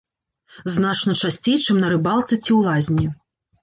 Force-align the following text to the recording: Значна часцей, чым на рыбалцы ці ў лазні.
Значна 0.77 1.15
часцей, 1.25 1.59
чым 1.65 1.85
на 1.87 1.95
рыбалцы 1.97 2.35
ці 2.35 2.45
ў 2.45 2.59
лазні. 2.73 3.07